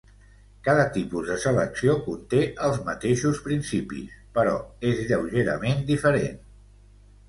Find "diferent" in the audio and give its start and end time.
5.97-6.47